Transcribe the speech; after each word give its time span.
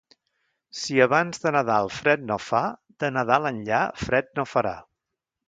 Si 0.83 0.95
abans 1.05 1.43
de 1.43 1.51
Nadal 1.55 1.89
fred 1.97 2.23
no 2.31 2.39
fa, 2.47 2.63
de 3.05 3.13
Nadal 3.19 3.47
enllà, 3.53 3.83
fred 4.07 4.35
no 4.41 4.49
farà. 4.57 4.75